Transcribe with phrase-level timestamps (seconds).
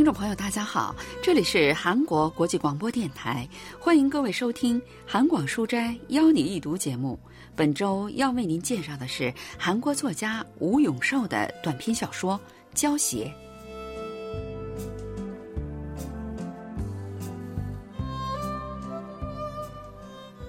[0.00, 3.46] 听众朋友，大家好，这里是韩国国际广播电台，
[3.78, 7.20] 欢迎各位收听《韩广书斋邀你一读》节目。
[7.54, 12.34] 本周要为您介绍的是韩国作家吴永寿的短篇小说
[12.74, 13.30] 《胶鞋》。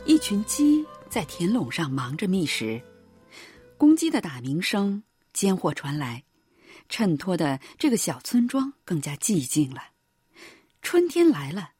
[0.05, 2.81] 一群鸡在田垄上忙着觅食，
[3.77, 6.23] 公鸡的打鸣声间或传来。
[6.89, 9.83] 衬托的这个小村庄更加寂静了。
[10.81, 11.71] 春天来了，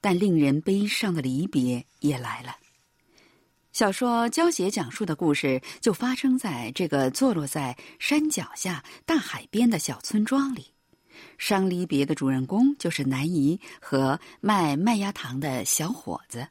[0.00, 2.56] 但令人悲伤的离别也来了。
[3.72, 10.68] 小说《胶鞋》讲述的故事就发生在这个坐落在山脚下大海边的小村庄里。
[11.38, 16.48] 伤离别的主人公就是南姨和卖麦芽糖的小伙子。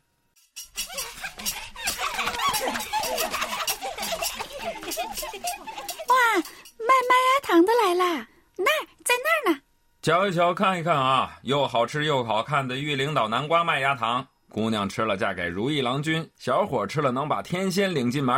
[6.88, 8.28] 卖麦芽糖的来啦！
[8.58, 9.62] 那儿，在那儿呢。
[10.02, 18.38] 瞧一瞧，看一看啊，又好吃又好看的玉领导南瓜麦芽糖，姑娘吃了嫁给如意郎君，小伙吃了能把天仙领进门。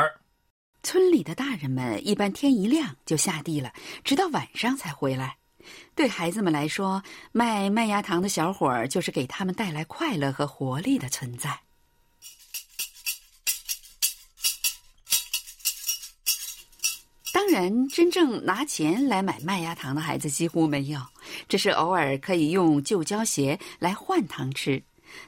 [0.81, 3.73] 村里的大人们一般天一亮就下地了，
[4.05, 5.35] 直到晚上才回来。
[5.93, 7.03] 对孩子们来说，
[7.33, 11.59] 卖麦芽糖的小伙儿就是给他们带来快乐和活力的存在。
[17.37, 20.99] 当然，真正拿钱来买麦芽糖的孩子几乎没有，
[21.47, 24.81] 只是偶尔可以用旧胶鞋来换糖吃。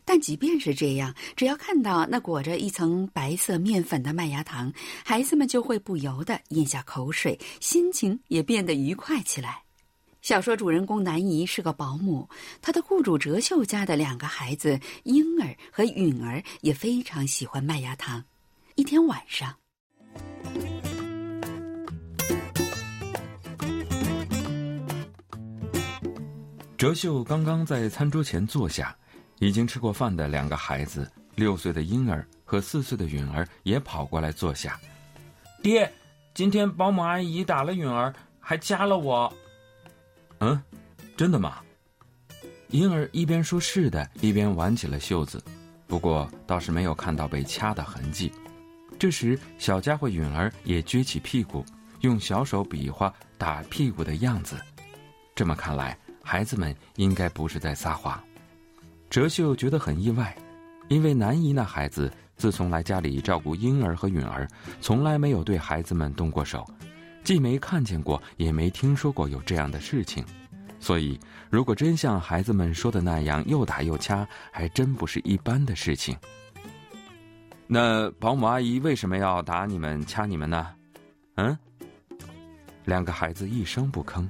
[0.03, 4.73] 但即便是这样，只要看到那裹着一层白色面粉的麦芽糖，
[5.05, 9.61] 孩子们就会不由得咽下口水，心情也变得愉快起来。
[10.23, 12.27] 小说主人公南姨是个保姆，
[12.59, 18.23] 她的雇主哲秀家的两个孩子婴儿和允儿也非常喜欢麦芽糖。
[18.73, 19.55] 一天晚上。
[26.79, 28.95] 哲秀刚刚在餐桌前坐下，
[29.39, 34.79] 已经吃过饭的两个孩子，六岁的婴儿和四岁的允儿也跑过来坐下。
[35.61, 35.91] 爹，
[36.33, 39.33] 今天保姆阿姨打了允儿，还掐了我。
[40.37, 40.57] 嗯，
[41.17, 41.57] 真的吗？
[42.69, 45.43] 婴儿一边说是的，一边挽起了袖子，
[45.85, 48.31] 不过倒是没有看到被掐的痕迹。
[48.97, 51.65] 这时，小家伙允儿也撅起屁股，
[51.99, 54.55] 用小手比划打屁股的样子。
[55.35, 55.97] 这么看来。
[56.23, 58.21] 孩子们应该不是在撒谎，
[59.09, 60.35] 哲秀觉得很意外，
[60.87, 64.47] 因为南姨那孩子自从来家里照顾婴儿和允儿，
[64.79, 66.65] 从来没有对孩子们动过手，
[67.23, 70.23] 既没看见过，也没听说过有这样的事情，
[70.79, 71.19] 所以
[71.49, 76.15] 如果真像孩子们说的那样又打又掐，还真不是一般的事情。
[77.67, 80.67] 那保姆阿姨为什么要打你们、掐你们呢？
[81.35, 81.57] 嗯？
[82.85, 84.27] 两个孩子一声不吭。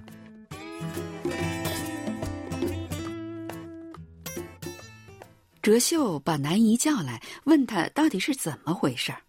[5.62, 9.22] 哲秀把南姨叫来，问他到底是怎么回事儿。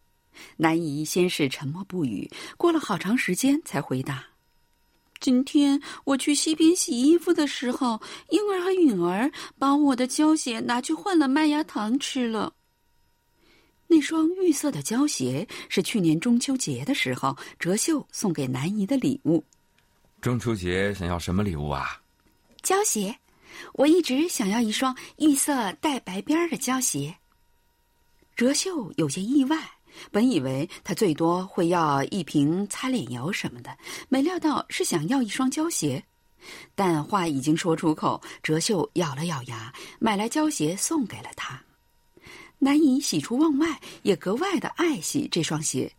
[0.56, 4.24] 南姨先是沉默不语，过了好长时间才回答
[5.20, 12.54] ：“今天我去溪边洗衣服的时候，婴儿和允儿把我的胶鞋拿去换了麦芽糖吃了。
[13.88, 19.44] 那双玉色的胶鞋是去年中秋节的时候哲秀送给南姨的礼物。
[20.20, 22.00] 中秋节想要什么礼物啊？
[22.62, 23.14] 胶鞋。”
[23.74, 27.14] 我一直想要一双玉色带白边的胶鞋。
[28.36, 29.70] 哲秀有些意外，
[30.10, 33.76] 本以为他最多会要一瓶擦脸油什么的，
[34.08, 36.02] 没料到是想要一双胶鞋。
[36.74, 41.62] 但话已经说出口，哲秀咬了咬牙，买来胶鞋送给了他。
[42.58, 45.92] 南姨喜出望外，也格外的爱惜这双鞋，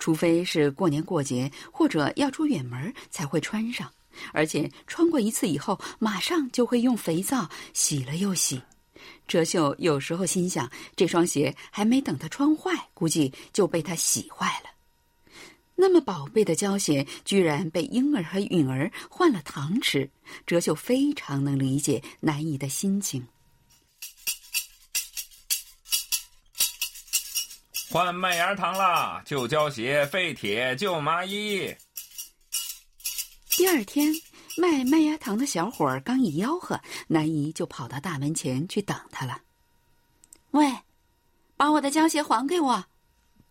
[0.00, 3.88] 除非是过年过节或者要出远门才会穿上。
[4.32, 8.62] 而且穿过一次以后，马上就会用肥皂洗了又洗。
[9.26, 14.70] 哲秀有时候心想，这双鞋还没等他穿坏，估计就被他洗坏了。
[15.80, 20.10] 那么宝贝的胶鞋，居然被婴儿和允儿换了糖吃。
[20.44, 23.24] 哲秀非常能理解南姨的心情。
[27.90, 29.22] 换麦芽糖啦！
[29.24, 31.74] 旧胶鞋废铁旧麻衣。
[33.58, 34.14] 第二天，
[34.56, 39.36] 卖麦芽糖的小伙儿刚一吆喝，南姨就跑到大门前去等他了。
[40.52, 40.72] 喂，
[41.56, 42.84] 把我的胶鞋还给我！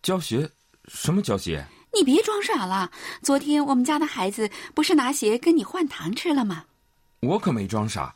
[0.01, 0.49] 胶鞋？
[0.85, 1.61] 什么胶鞋？
[1.93, 2.89] 你别装傻了！
[3.21, 6.63] 昨天我们家的孩子不是拿鞋跟你换糖吃了吗？
[7.19, 8.15] 我可没装傻，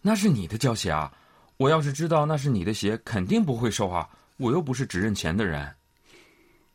[0.00, 1.12] 那是你的胶鞋啊！
[1.56, 4.08] 我要是知道那是你的鞋，肯定不会收啊！
[4.36, 5.74] 我又不是只认钱的人。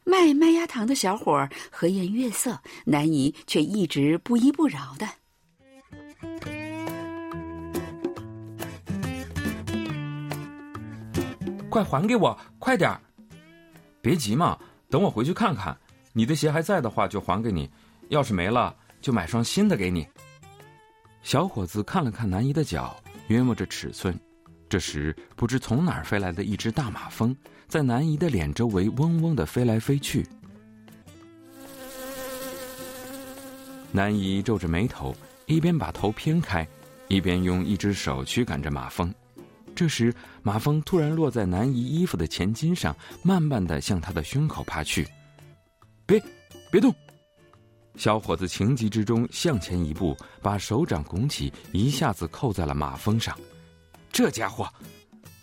[0.09, 5.06] 卖麦芽糖的小伙和颜悦色，南姨却一直不依不饶的。
[11.69, 13.01] 快还给我，快点儿！
[14.01, 14.57] 别急嘛，
[14.89, 15.77] 等我回去看看。
[16.13, 17.69] 你的鞋还在的话，就还给你；
[18.07, 20.07] 要是没了，就买双新的给你。
[21.21, 22.95] 小伙子看了看南姨的脚，
[23.27, 24.18] 约摸着尺寸，
[24.69, 27.36] 这时，不知从哪儿飞来的一只大马蜂，
[27.68, 30.28] 在南姨的脸周围嗡嗡的飞来飞去。
[33.94, 35.16] 南姨皱着眉头，
[35.46, 36.68] 一边把头偏开，
[37.08, 39.14] 一边用一只手驱赶着马蜂。
[39.74, 45.08] 这时，马蜂突然落在南姨衣服的前襟上，慢慢的向她的胸口爬去。
[46.06, 46.22] 别，
[46.69, 46.94] 别动！
[47.96, 53.38] 小伙子情急之中向前一步，把手掌拱起，一下子扣在了马蜂上。
[54.12, 54.68] 这家伙，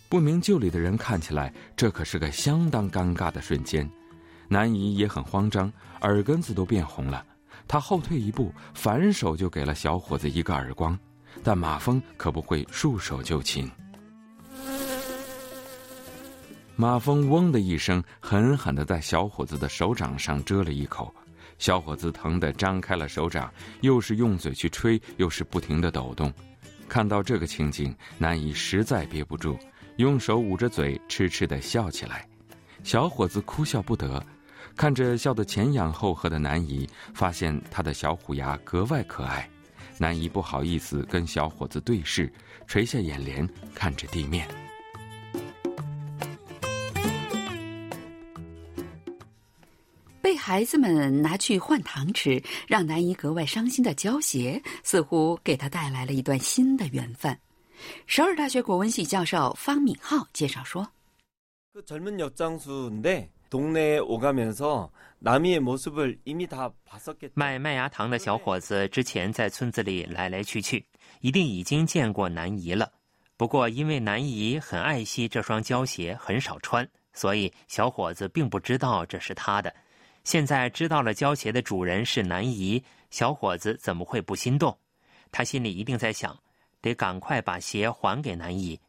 [0.08, 3.88] 不明就里的人看起来，这可是个相当尴尬的瞬间。
[4.48, 5.72] 南姨也很慌张，
[6.02, 7.24] 耳根子都变红了。
[7.66, 10.98] 他后退一步，反手就给了小伙子一个耳光，
[11.42, 13.70] 但马蜂可不会束手就擒。
[16.76, 21.14] 马蜂“嗡”的一声，狠狠的在小伙子的手掌上蛰了一口，
[21.56, 26.32] 小伙子疼得张开了手掌，又是用嘴去吹，又是不停的抖动。
[26.94, 29.58] 看到这个情景，南姨实在憋不住，
[29.96, 32.24] 用手捂着嘴，痴痴的笑起来。
[32.84, 34.24] 小伙子哭笑不得，
[34.76, 39.50] 看着笑得前仰后合的南姨，发现他的小虎牙格外可爱。
[39.98, 42.32] 南姨不好意思跟小伙子对视，
[42.68, 43.44] 垂下眼帘
[43.74, 44.46] 看着地面。
[50.36, 57.36] 孩子们拿去换糖吃，让南姨格外伤心的胶鞋，似乎给他带来了一段新的缘分。
[58.06, 60.88] 首尔大学国文系教授方敏浩介绍说
[67.34, 70.84] ：“卖麦芽糖的小伙子之前在村子里来来去去，
[71.20, 72.90] 一定已经见过南姨了。
[73.36, 79.74] 不过因为南姨很爱惜这双胶鞋，很少穿，所以小伙子并不知道这是他的。”
[80.24, 84.76] 现在知道了胶鞋的主人是南姨，小伙子怎么会不心动？
[85.30, 86.36] 他心里一定在想，
[86.80, 88.80] 得赶快把鞋还给南姨。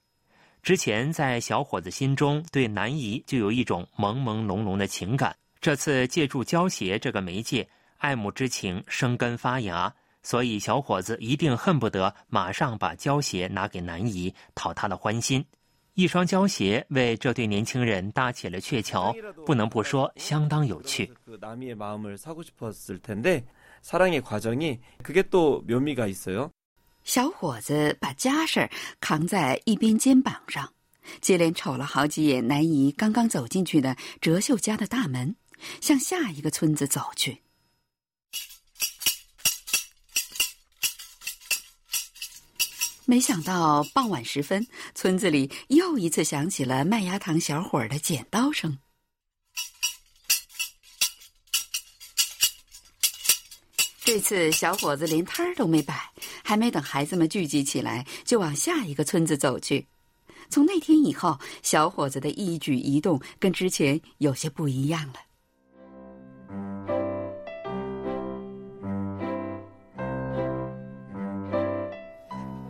[0.64, 7.68] 之前在小伙子心中对南姨就有一种朦朦胧胧的情感，这次借助胶鞋这个媒介，
[7.98, 9.94] 爱慕之情生根发芽，
[10.24, 15.46] 所以小伙子一定恨不得马上把胶鞋拿给南姨，讨她的欢心。
[15.96, 19.16] 一双胶鞋为这对年轻人搭起了鹊桥，
[19.46, 21.10] 不能不说相当有趣。
[27.06, 28.70] 小伙子把家事
[29.00, 30.74] 扛在一边肩膀上，
[31.22, 35.38] 接连瞅了好几眼南姨刚刚走进去的哲秀家的大门，
[35.80, 37.45] 向下一个村子走去。
[43.08, 44.66] 没想到傍晚时分，
[44.96, 48.80] 村子里又一次响起了麦芽糖小伙儿的剪刀声。
[54.04, 56.12] 这次小伙子连摊儿都没摆，
[56.44, 59.88] 还没等孩子们聚集起来，就往下一个村子走去。
[60.50, 65.16] 从那天以后，小伙子的一举一动跟之前有些不一样了。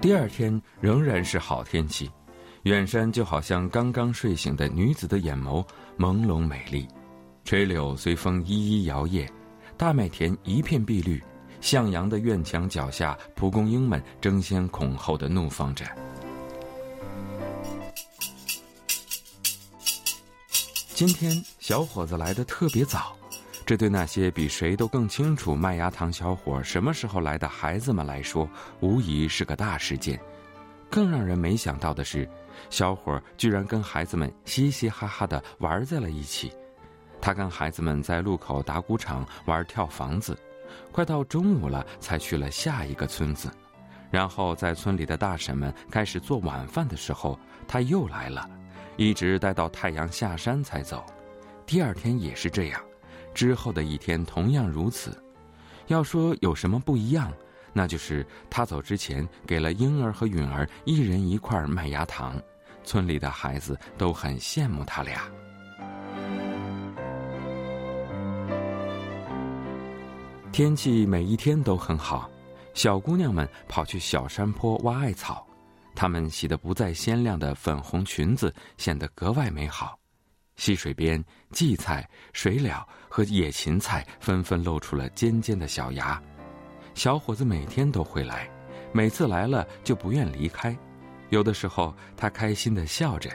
[0.06, 2.12] 第二天仍然是好天气，
[2.62, 5.66] 远山就好像刚刚睡醒的女子的眼眸，
[5.98, 6.88] 朦胧美丽。
[7.44, 9.28] 垂柳随风依依摇曳，
[9.76, 11.20] 大麦田一片碧绿，
[11.60, 15.84] 向阳的院墙脚下，蒲公英们争先恐后的怒放着。
[20.94, 23.18] 今天小伙子来的特别早。
[23.66, 28.48] 这对那些比谁都更清楚麦芽糖小伙什么时候来的孩子们来说，
[28.80, 30.20] 无疑是个大事件。
[30.88, 32.30] 更让人没想到的是，
[32.70, 36.52] 小伙居然跟孩子们嘻嘻哈哈的玩在了一起。
[37.20, 40.38] 他跟孩子们在路口打谷场玩跳房子，
[40.92, 43.50] 快到中午了才去了下一个村子。
[44.12, 48.48] 然后在村里的大婶们开始做晚饭的时候，他又来了，
[48.96, 51.04] 一直待到太阳下山才走。
[51.66, 52.80] 第二天也是这样。
[53.36, 55.16] 之后的一天同样如此。
[55.88, 57.32] 要说有什么不一样，
[57.72, 62.42] 那就是他走之前给了婴儿和允儿一人一块麦芽糖，
[62.84, 65.22] 村里的孩子都很羡慕他俩。
[70.52, 72.32] 天气每一天都很好，
[72.74, 75.46] 小姑娘们跑去小山坡挖艾草，
[75.94, 80.00] 她们洗得不再鲜亮的粉红裙子显得格外美好。
[80.58, 86.22] 溪水边，荠菜、水鸟和野芹菜纷纷露出了尖尖的小芽。
[86.94, 88.50] 小伙子每天都会来，
[88.94, 90.76] 每次来了就不愿离开。
[91.30, 93.30] 有的时候，他开心的笑着，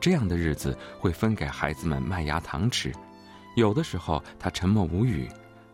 [0.00, 2.90] 这样的日子会分给孩子们麦芽糖吃；
[3.56, 5.28] 有的时候他沉默无语，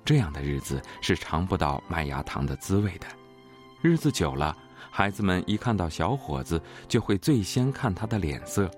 [0.05, 3.07] 这样的日子是尝不到麦芽糖的滋味的。
[3.81, 4.55] 日子久了，
[4.91, 8.71] 孩子们一看到小伙子，就会最先看他的脸色。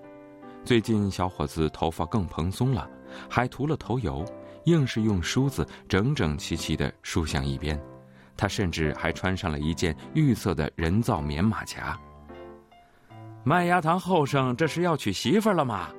[0.65, 2.89] 最近，小伙子头发更蓬松了，
[3.29, 4.25] 还涂了头油，
[4.63, 7.79] 硬是用梳子整整齐齐地梳向一边。
[8.35, 11.97] 他甚至还穿上了一件绿色的人造棉马甲。
[13.43, 15.89] 麦芽糖后生，这是要娶媳妇了吗？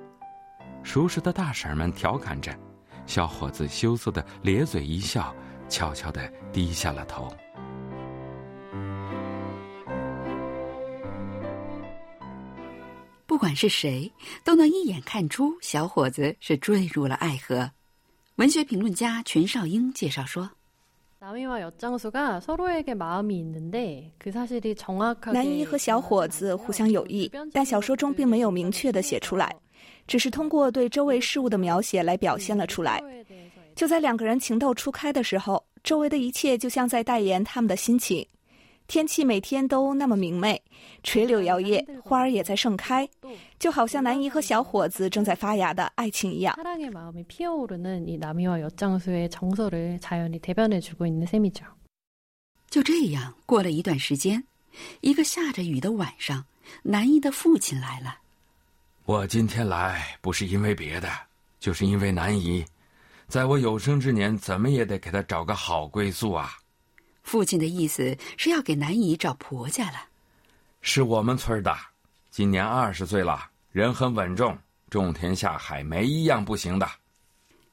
[0.83, 2.53] 熟识的大婶们调侃着，
[3.07, 5.33] 小伙子羞涩的咧嘴一笑，
[5.69, 7.29] 悄悄的低下了头。
[13.37, 14.11] 不管是谁，
[14.45, 17.71] 都能一眼看出小伙子是坠入了爱河。
[18.37, 20.51] 文学评论家全少英介绍说。
[21.21, 21.39] 男
[25.47, 29.55] 一和小伙子互相有意，但小说中并没有明确的写出来，
[30.07, 33.05] 只是通过对周围事物的描写来表现了出来。
[33.75, 38.27] 就在两个人情窦初开的时候，周围的一切就像在代言他们的心情。
[38.89, 40.63] 天气每天都那么明媚，
[41.03, 43.09] 垂柳摇曳，花儿也在盛开，
[43.59, 46.57] 就好像南姨和小伙子正在发芽的爱情一样。
[52.71, 54.45] 就这样过了一段时间，
[55.01, 56.45] 一个下着雨的晚上，
[56.83, 58.19] 南姨的父亲来了。
[59.05, 61.09] 我今天来不是因为别的，
[61.59, 62.65] 就是因为南姨，
[63.29, 66.53] 在我有生之年，怎么也得给她找个好归宿啊。
[67.27, 70.07] 父亲的意思是要给南姨找婆家了。
[70.81, 71.77] 是我们村的，
[72.31, 74.57] 今年二十岁了，人很稳重，
[74.89, 76.89] 种田下海没一样不行的。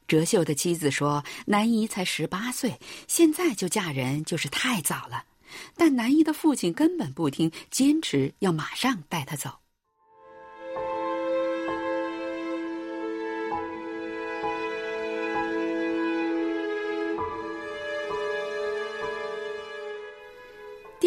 [0.08, 5.24] 哲秀的妻子说：“南姨才十八岁，现在就嫁人就是太早了。”
[5.78, 9.60] 但南姨的父亲根本不听，坚持要马上带她走。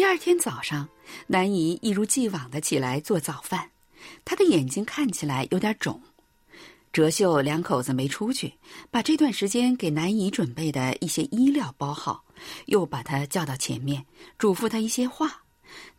[0.07, 0.87] 第二天早上，
[1.27, 3.71] 南姨一如既往的起来做早饭，
[4.23, 6.01] 她的眼睛看起来有点肿。
[6.93, 8.53] 哲秀两口子没出去，
[8.89, 12.23] 把这段时间给南姨准备的一些衣料包好，
[12.67, 14.05] 又把她叫到前面，
[14.37, 15.43] 嘱咐她一些话。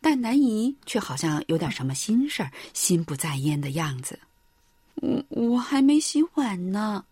[0.01, 4.17] 但南姨却好像有点什么心事儿，心不在焉的样子。
[4.95, 7.05] 我我还没洗碗呢，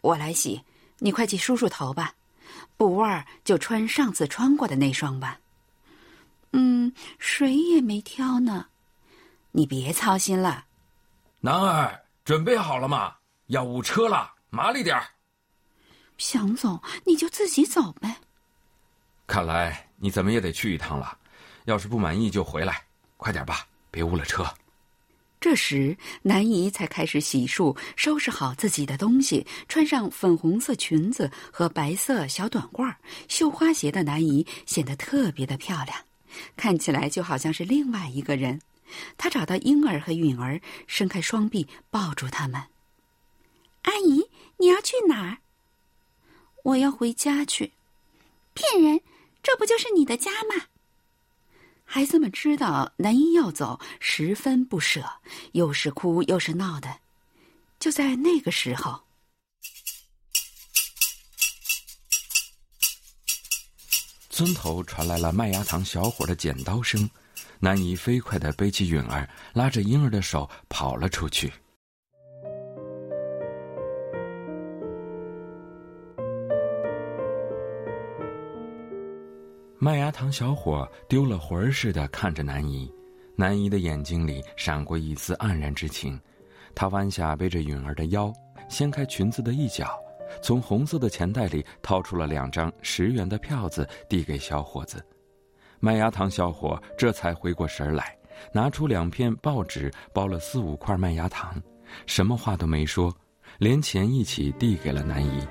[0.00, 0.62] 我来洗，
[1.00, 2.14] 你快去梳梳头吧，
[2.78, 5.38] 布袜就穿上次穿过的那双吧。
[6.56, 8.66] 嗯，谁也没挑呢，
[9.50, 10.66] 你别操心了。
[11.40, 13.16] 男儿准备好了吗？
[13.48, 15.04] 要误车了，麻利点儿。
[16.16, 18.16] 想走你就自己走呗。
[19.26, 21.18] 看来你怎么也得去一趟了，
[21.64, 22.84] 要是不满意就回来，
[23.16, 24.46] 快点吧，别误了车。
[25.40, 32.94] 这时，南姨才开始洗漱，收拾好自己的东西，穿上粉红色裙子和白色小短褂、
[33.28, 35.98] 绣花鞋的南姨显得特别的漂亮。
[36.56, 38.60] 看起来就好像是另外一个人。
[39.16, 42.64] 他找到婴儿和允儿，伸开双臂抱住他们。
[43.82, 45.38] 阿姨，你要去哪儿？
[46.62, 47.72] 我要回家去。
[48.54, 49.00] 骗人！
[49.42, 50.66] 这不就是你的家吗？
[51.84, 55.20] 孩子们知道南一要走，十分不舍，
[55.52, 57.00] 又是哭又是闹的。
[57.78, 59.04] 就在那个时候。
[64.34, 67.08] 村头传来了麦芽糖小伙的剪刀声，
[67.60, 71.52] 南姨飞快的背起允儿，拉着婴儿的手跑了出去。
[79.78, 82.92] 麦芽糖小伙丢了魂儿似的看着南姨，
[83.36, 86.20] 南姨的眼睛里闪过一丝黯然之情，
[86.74, 88.32] 她弯下背着允儿的腰，
[88.68, 89.96] 掀开裙子的一角。
[90.42, 95.04] 从红色的钱袋里掏出了两张十元的票子，递给小伙子。
[95.80, 98.16] 麦芽糖小伙这才回过神来，
[98.52, 101.60] 拿出两片报纸，包了四五块麦芽糖，
[102.06, 103.14] 什么话都没说，
[103.58, 105.46] 连钱一起递给了南姨。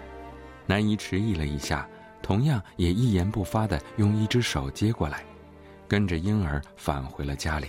[0.66, 1.88] 南姨迟疑了一下，
[2.22, 5.24] 同样也一言不发的用一只手接过来，
[5.88, 7.68] 跟着婴儿返回了家里。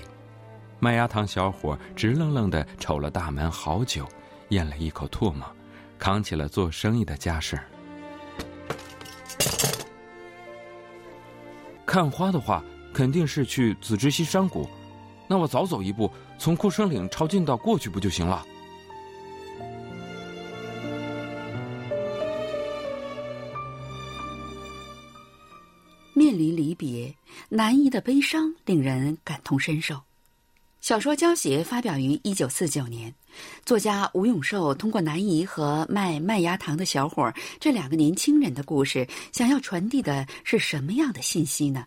[0.78, 4.06] 麦芽糖小伙直愣愣的瞅了大门好久，
[4.50, 5.44] 咽了一口唾沫。
[6.05, 7.59] 扛起了做生意的家事
[11.87, 14.69] 看花的话，肯定是去紫芝溪山谷。
[15.27, 18.45] 那我早走一步，从库生岭抄近道过去不就行了？
[26.13, 27.15] 面临离别，
[27.49, 30.03] 南姨的悲伤令人感同身受。
[30.83, 33.15] 小说《胶鞋》发表于一九四九年，
[33.66, 41.86] 作家吴永寿通过南姨和卖麦芽糖的小伙这两个年轻人的故事，想要传递的是什么样的信息呢？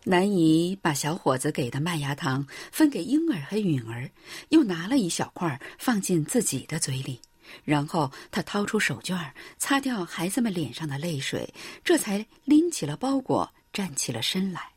[0.07, 4.11] 男姨把小伙子给的麦芽糖分给婴儿和允儿
[4.51, 7.21] 又拿了一小块放进自己的嘴里
[7.65, 14.74] 然后他掏出手绢擦掉孩子们脸上的泪水这才拎起了包裹站起了身来。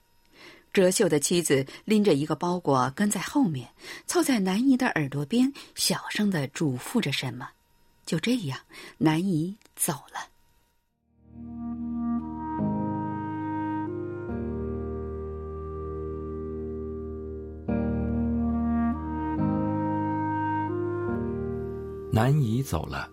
[0.73, 3.69] 哲秀的妻子拎着一个包裹跟在后面，
[4.05, 7.49] 凑在南姨的耳朵边小声的嘱咐着什么。
[8.05, 8.59] 就这样，
[8.97, 10.29] 南姨走了。
[22.11, 23.07] 南姨走了，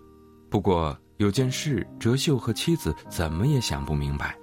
[0.49, 4.35] 不过有件事，哲秀和妻子怎么也想不明白。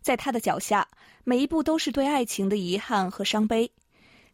[0.00, 0.86] 在她的脚下，
[1.24, 3.68] 每一步都是对爱情的遗憾和伤悲，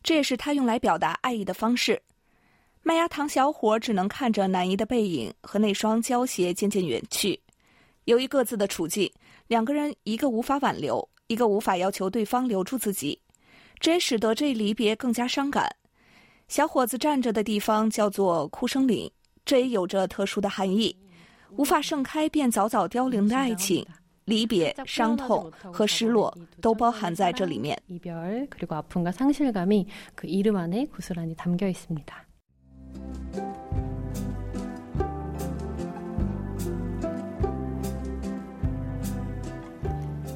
[0.03, 2.01] 这也是她用来表达爱意的方式。
[2.83, 7.41] 麦芽糖小伙只能看着南姨的背影和那双胶鞋渐渐远去。
[8.05, 9.11] 由于各自的处境，
[9.47, 13.19] 两个人一个无法挽留，一个无法要求对方留住自己，
[13.81, 15.75] 这也使得这一离别更加伤感。
[16.49, 19.11] 小伙子站着的地方叫做哭声岭，
[19.47, 20.95] 这也有着特殊的含义。
[21.57, 23.85] 无法盛开便早早凋零的爱情
[24.25, 27.81] 离别伤痛和失落都包含在这里面。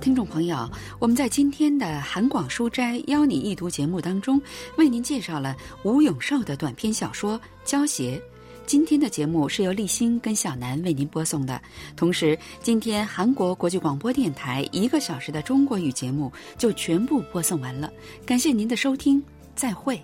[0.00, 0.66] 听众朋友
[0.98, 4.40] 我们在今天的韩广书斋邀你一读节目当中
[4.78, 8.20] 为您介绍了吴永寿的短篇小说胶鞋。
[8.68, 11.59] 今天的节目是由立新跟小南为您播送的。
[11.96, 17.90] 同时，今天韩国国际广播电台一个小时的中国语节目就全部播送完了。
[18.26, 19.22] 感谢您的收听，
[19.54, 19.98] 再会。